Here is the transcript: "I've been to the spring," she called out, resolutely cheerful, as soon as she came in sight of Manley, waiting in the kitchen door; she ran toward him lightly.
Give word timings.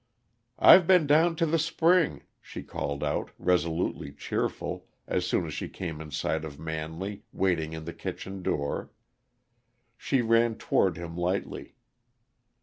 "I've 0.57 0.87
been 0.87 1.05
to 1.07 1.45
the 1.45 1.59
spring," 1.59 2.23
she 2.41 2.63
called 2.63 3.03
out, 3.03 3.29
resolutely 3.37 4.11
cheerful, 4.11 4.87
as 5.05 5.27
soon 5.27 5.45
as 5.45 5.53
she 5.53 5.69
came 5.69 6.01
in 6.01 6.09
sight 6.09 6.43
of 6.43 6.57
Manley, 6.57 7.21
waiting 7.31 7.73
in 7.73 7.85
the 7.85 7.93
kitchen 7.93 8.41
door; 8.41 8.89
she 9.95 10.23
ran 10.23 10.55
toward 10.55 10.97
him 10.97 11.15
lightly. 11.15 11.75